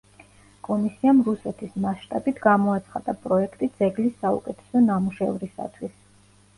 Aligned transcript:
კომისიამ 0.67 1.19
რუსეთის 1.27 1.75
მასშტაბით 1.85 2.41
გამოაცხადა 2.47 3.17
პროექტი 3.29 3.73
ძეგლის 3.79 4.19
საუკეთესო 4.27 4.87
ნამუშევრისათვის. 4.91 5.99